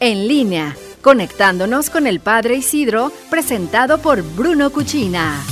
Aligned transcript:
en 0.00 0.26
línea, 0.26 0.76
conectándonos 1.02 1.90
con 1.90 2.06
el 2.06 2.20
Padre 2.20 2.56
Isidro, 2.56 3.12
presentado 3.30 3.98
por 3.98 4.22
Bruno 4.22 4.70
Cuchina. 4.70 5.44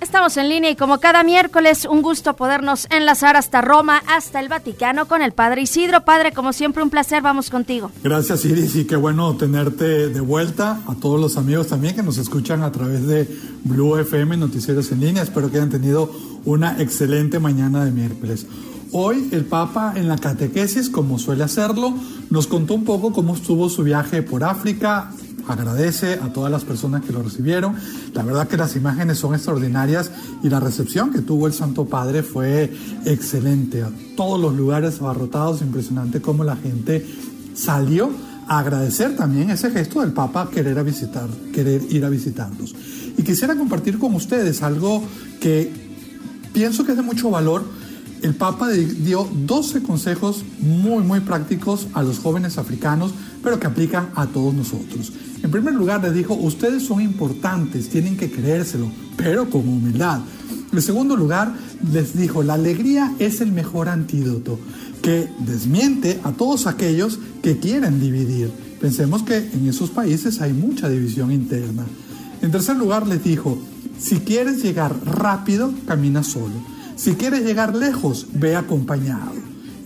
Estamos 0.00 0.36
en 0.38 0.48
línea 0.48 0.70
y 0.70 0.76
como 0.76 0.98
cada 0.98 1.22
miércoles, 1.22 1.84
un 1.84 2.02
gusto 2.02 2.34
podernos 2.34 2.88
enlazar 2.90 3.36
hasta 3.36 3.60
Roma, 3.60 4.02
hasta 4.08 4.40
el 4.40 4.48
Vaticano 4.48 5.06
con 5.06 5.22
el 5.22 5.30
Padre 5.30 5.62
Isidro. 5.62 6.04
Padre, 6.04 6.32
como 6.32 6.52
siempre, 6.52 6.82
un 6.82 6.90
placer, 6.90 7.22
vamos 7.22 7.48
contigo. 7.48 7.92
Gracias 8.02 8.44
Iris 8.44 8.74
y 8.74 8.86
qué 8.86 8.96
bueno 8.96 9.36
tenerte 9.36 10.08
de 10.08 10.20
vuelta. 10.20 10.80
A 10.88 10.96
todos 10.96 11.20
los 11.20 11.36
amigos 11.36 11.68
también 11.68 11.94
que 11.94 12.02
nos 12.02 12.18
escuchan 12.18 12.62
a 12.62 12.72
través 12.72 13.06
de 13.06 13.28
Blue 13.62 13.98
FM 13.98 14.36
Noticieros 14.38 14.90
en 14.90 15.00
línea. 15.00 15.22
Espero 15.22 15.48
que 15.48 15.58
hayan 15.58 15.70
tenido 15.70 16.10
una 16.44 16.80
excelente 16.80 17.38
mañana 17.38 17.84
de 17.84 17.92
miércoles. 17.92 18.46
Hoy 18.92 19.28
el 19.30 19.44
Papa 19.44 19.92
en 19.94 20.08
la 20.08 20.18
catequesis, 20.18 20.88
como 20.88 21.20
suele 21.20 21.44
hacerlo, 21.44 21.94
nos 22.28 22.48
contó 22.48 22.74
un 22.74 22.84
poco 22.84 23.12
cómo 23.12 23.36
estuvo 23.36 23.68
su 23.68 23.84
viaje 23.84 24.20
por 24.22 24.42
África, 24.42 25.12
agradece 25.46 26.14
a 26.14 26.32
todas 26.32 26.50
las 26.50 26.64
personas 26.64 27.04
que 27.04 27.12
lo 27.12 27.22
recibieron. 27.22 27.76
La 28.14 28.24
verdad 28.24 28.48
que 28.48 28.56
las 28.56 28.74
imágenes 28.74 29.18
son 29.18 29.34
extraordinarias 29.34 30.10
y 30.42 30.48
la 30.48 30.58
recepción 30.58 31.12
que 31.12 31.20
tuvo 31.20 31.46
el 31.46 31.52
Santo 31.52 31.84
Padre 31.84 32.24
fue 32.24 32.72
excelente. 33.04 33.84
A 33.84 33.92
todos 34.16 34.40
los 34.40 34.56
lugares 34.56 35.00
abarrotados, 35.00 35.62
impresionante 35.62 36.20
cómo 36.20 36.42
la 36.42 36.56
gente 36.56 37.06
salió 37.54 38.10
a 38.48 38.58
agradecer 38.58 39.14
también 39.16 39.50
ese 39.50 39.70
gesto 39.70 40.00
del 40.00 40.12
Papa 40.12 40.50
querer, 40.50 40.82
visitar, 40.82 41.28
querer 41.54 41.82
ir 41.90 42.04
a 42.04 42.08
visitarlos. 42.08 42.74
Y 43.16 43.22
quisiera 43.22 43.54
compartir 43.54 44.00
con 44.00 44.16
ustedes 44.16 44.64
algo 44.64 45.04
que 45.40 45.72
pienso 46.52 46.84
que 46.84 46.90
es 46.90 46.96
de 46.96 47.04
mucho 47.04 47.30
valor 47.30 47.64
el 48.22 48.34
Papa 48.34 48.68
dio 48.70 49.28
12 49.46 49.82
consejos 49.82 50.44
muy, 50.60 51.02
muy 51.02 51.20
prácticos 51.20 51.88
a 51.94 52.02
los 52.02 52.18
jóvenes 52.18 52.58
africanos, 52.58 53.12
pero 53.42 53.58
que 53.58 53.66
aplican 53.66 54.10
a 54.14 54.26
todos 54.26 54.54
nosotros. 54.54 55.12
En 55.42 55.50
primer 55.50 55.74
lugar, 55.74 56.02
les 56.02 56.14
dijo, 56.14 56.34
ustedes 56.34 56.84
son 56.84 57.00
importantes, 57.00 57.88
tienen 57.88 58.16
que 58.16 58.30
creérselo, 58.30 58.90
pero 59.16 59.48
con 59.48 59.66
humildad. 59.66 60.20
En 60.72 60.82
segundo 60.82 61.16
lugar, 61.16 61.52
les 61.92 62.16
dijo, 62.16 62.42
la 62.42 62.54
alegría 62.54 63.14
es 63.18 63.40
el 63.40 63.52
mejor 63.52 63.88
antídoto, 63.88 64.58
que 65.02 65.28
desmiente 65.38 66.20
a 66.22 66.32
todos 66.32 66.66
aquellos 66.66 67.18
que 67.42 67.58
quieren 67.58 68.00
dividir. 68.00 68.50
Pensemos 68.80 69.22
que 69.22 69.36
en 69.36 69.68
esos 69.68 69.90
países 69.90 70.40
hay 70.40 70.52
mucha 70.52 70.88
división 70.88 71.32
interna. 71.32 71.84
En 72.42 72.50
tercer 72.50 72.76
lugar, 72.76 73.06
les 73.06 73.24
dijo, 73.24 73.58
si 73.98 74.20
quieres 74.20 74.62
llegar 74.62 74.94
rápido, 75.04 75.72
camina 75.86 76.22
solo. 76.22 76.79
Si 77.00 77.14
quieres 77.14 77.46
llegar 77.46 77.74
lejos, 77.74 78.26
ve 78.34 78.56
acompañado. 78.56 79.32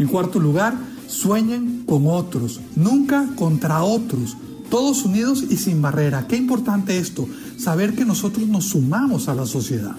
En 0.00 0.08
cuarto 0.08 0.40
lugar, 0.40 0.74
sueñen 1.06 1.84
con 1.86 2.08
otros, 2.08 2.60
nunca 2.74 3.28
contra 3.36 3.84
otros, 3.84 4.36
todos 4.68 5.04
unidos 5.04 5.44
y 5.48 5.56
sin 5.56 5.80
barrera. 5.80 6.26
Qué 6.26 6.34
importante 6.34 6.98
esto, 6.98 7.28
saber 7.56 7.94
que 7.94 8.04
nosotros 8.04 8.48
nos 8.48 8.70
sumamos 8.70 9.28
a 9.28 9.34
la 9.36 9.46
sociedad. 9.46 9.94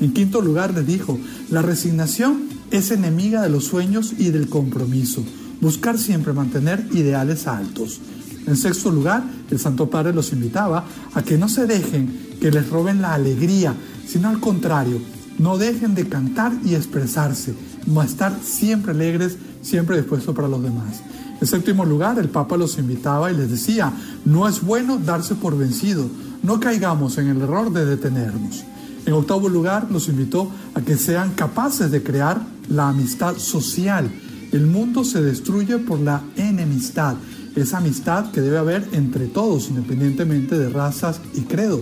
En 0.00 0.12
quinto 0.12 0.40
lugar, 0.40 0.72
le 0.72 0.84
dijo, 0.84 1.18
la 1.50 1.60
resignación 1.60 2.42
es 2.70 2.92
enemiga 2.92 3.42
de 3.42 3.50
los 3.50 3.64
sueños 3.64 4.14
y 4.16 4.30
del 4.30 4.48
compromiso. 4.48 5.24
Buscar 5.60 5.98
siempre 5.98 6.32
mantener 6.32 6.86
ideales 6.92 7.48
altos. 7.48 7.98
En 8.46 8.56
sexto 8.56 8.92
lugar, 8.92 9.24
el 9.50 9.58
Santo 9.58 9.90
Padre 9.90 10.12
los 10.12 10.32
invitaba 10.32 10.84
a 11.14 11.22
que 11.22 11.36
no 11.36 11.48
se 11.48 11.66
dejen 11.66 12.36
que 12.40 12.52
les 12.52 12.70
roben 12.70 13.02
la 13.02 13.14
alegría, 13.14 13.74
sino 14.06 14.28
al 14.28 14.38
contrario, 14.38 15.00
no 15.40 15.56
dejen 15.56 15.94
de 15.94 16.06
cantar 16.06 16.52
y 16.64 16.74
expresarse, 16.74 17.54
no 17.86 18.02
estar 18.02 18.38
siempre 18.42 18.92
alegres, 18.92 19.38
siempre 19.62 19.96
dispuestos 19.96 20.34
para 20.34 20.48
los 20.48 20.62
demás. 20.62 21.00
En 21.40 21.46
séptimo 21.46 21.86
lugar, 21.86 22.18
el 22.18 22.28
Papa 22.28 22.58
los 22.58 22.76
invitaba 22.76 23.32
y 23.32 23.36
les 23.36 23.50
decía, 23.50 23.90
no 24.26 24.46
es 24.46 24.60
bueno 24.60 24.98
darse 24.98 25.34
por 25.34 25.56
vencido, 25.56 26.06
no 26.42 26.60
caigamos 26.60 27.16
en 27.16 27.28
el 27.28 27.40
error 27.40 27.72
de 27.72 27.86
detenernos. 27.86 28.64
En 29.06 29.14
octavo 29.14 29.48
lugar, 29.48 29.86
los 29.90 30.08
invitó 30.08 30.50
a 30.74 30.82
que 30.82 30.98
sean 30.98 31.30
capaces 31.30 31.90
de 31.90 32.02
crear 32.02 32.42
la 32.68 32.90
amistad 32.90 33.38
social. 33.38 34.10
El 34.52 34.66
mundo 34.66 35.04
se 35.04 35.22
destruye 35.22 35.78
por 35.78 36.00
la 36.00 36.22
enemistad, 36.36 37.14
esa 37.56 37.78
amistad 37.78 38.30
que 38.30 38.42
debe 38.42 38.58
haber 38.58 38.86
entre 38.92 39.26
todos, 39.26 39.70
independientemente 39.70 40.58
de 40.58 40.68
razas 40.68 41.18
y 41.32 41.40
credo. 41.42 41.80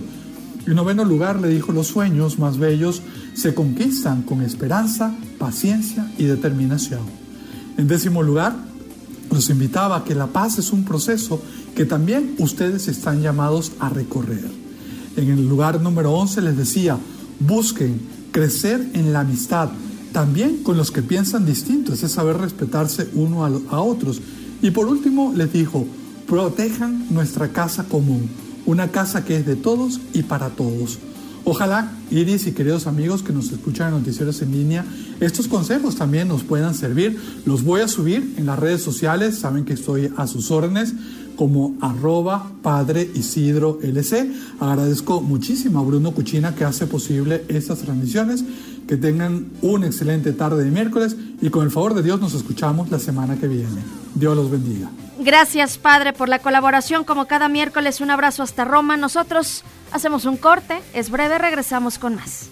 En 0.69 0.75
noveno 0.75 1.03
lugar 1.03 1.41
le 1.41 1.47
dijo, 1.47 1.71
los 1.71 1.87
sueños 1.87 2.37
más 2.37 2.59
bellos 2.59 3.01
se 3.33 3.55
conquistan 3.55 4.21
con 4.21 4.43
esperanza, 4.43 5.15
paciencia 5.39 6.11
y 6.19 6.25
determinación. 6.25 7.01
En 7.75 7.87
décimo 7.87 8.21
lugar, 8.21 8.55
los 9.31 9.49
invitaba 9.49 9.97
a 9.97 10.03
que 10.03 10.13
la 10.13 10.27
paz 10.27 10.59
es 10.59 10.71
un 10.71 10.85
proceso 10.85 11.41
que 11.75 11.85
también 11.85 12.35
ustedes 12.37 12.87
están 12.87 13.23
llamados 13.23 13.71
a 13.79 13.89
recorrer. 13.89 14.45
En 15.17 15.29
el 15.29 15.49
lugar 15.49 15.81
número 15.81 16.11
11 16.11 16.43
les 16.43 16.55
decía, 16.55 16.99
busquen 17.39 17.99
crecer 18.31 18.91
en 18.93 19.11
la 19.11 19.21
amistad, 19.21 19.69
también 20.11 20.61
con 20.61 20.77
los 20.77 20.91
que 20.91 21.01
piensan 21.01 21.47
distinto, 21.47 21.93
es 21.93 22.01
saber 22.01 22.37
respetarse 22.37 23.09
uno 23.15 23.43
a 23.43 23.81
otros. 23.81 24.21
Y 24.61 24.69
por 24.69 24.85
último 24.85 25.33
les 25.35 25.51
dijo, 25.51 25.87
protejan 26.27 27.07
nuestra 27.09 27.47
casa 27.47 27.85
común 27.85 28.29
una 28.69 28.89
casa 28.89 29.25
que 29.25 29.35
es 29.37 29.45
de 29.45 29.55
todos 29.55 29.99
y 30.13 30.23
para 30.23 30.49
todos. 30.49 30.99
Ojalá, 31.43 31.91
Iris 32.11 32.45
y 32.45 32.51
queridos 32.51 32.85
amigos 32.85 33.23
que 33.23 33.33
nos 33.33 33.51
escuchan 33.51 33.87
en 33.87 33.99
Noticieros 33.99 34.41
en 34.43 34.51
línea, 34.51 34.85
estos 35.19 35.47
consejos 35.47 35.95
también 35.95 36.27
nos 36.27 36.43
puedan 36.43 36.75
servir. 36.75 37.19
Los 37.45 37.63
voy 37.63 37.81
a 37.81 37.87
subir 37.87 38.35
en 38.37 38.45
las 38.45 38.59
redes 38.59 38.83
sociales, 38.83 39.39
saben 39.39 39.65
que 39.65 39.73
estoy 39.73 40.11
a 40.17 40.27
sus 40.27 40.51
órdenes 40.51 40.93
como 41.35 41.75
arroba 41.81 42.51
padre 42.61 43.09
Isidro 43.15 43.79
LC. 43.81 44.31
Agradezco 44.59 45.21
muchísimo 45.21 45.79
a 45.79 45.83
Bruno 45.83 46.11
Cuchina 46.11 46.53
que 46.53 46.65
hace 46.65 46.85
posible 46.85 47.45
estas 47.47 47.79
transmisiones. 47.79 48.43
Que 48.87 48.97
tengan 48.97 49.45
una 49.61 49.85
excelente 49.85 50.33
tarde 50.33 50.63
de 50.63 50.71
miércoles 50.71 51.15
y 51.41 51.49
con 51.49 51.63
el 51.63 51.71
favor 51.71 51.93
de 51.93 52.03
Dios 52.03 52.19
nos 52.19 52.33
escuchamos 52.33 52.89
la 52.91 52.99
semana 52.99 53.37
que 53.37 53.47
viene. 53.47 53.81
Dios 54.15 54.35
los 54.35 54.51
bendiga. 54.51 54.89
Gracias, 55.21 55.77
Padre, 55.77 56.13
por 56.13 56.29
la 56.29 56.39
colaboración. 56.39 57.03
Como 57.03 57.25
cada 57.25 57.49
miércoles, 57.49 57.99
un 57.99 58.09
abrazo 58.09 58.41
hasta 58.41 58.63
Roma. 58.63 58.95
Nosotros 58.95 59.65
hacemos 59.91 60.23
un 60.23 60.37
corte, 60.37 60.79
es 60.93 61.09
breve, 61.09 61.37
regresamos 61.37 61.99
con 61.99 62.15
más. 62.15 62.49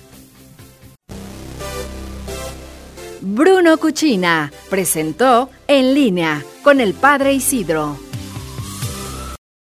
Bruno 3.21 3.77
Cuchina 3.77 4.51
presentó 4.69 5.49
En 5.67 5.93
línea 5.93 6.43
con 6.61 6.81
el 6.81 6.93
Padre 6.93 7.33
Isidro. 7.33 8.06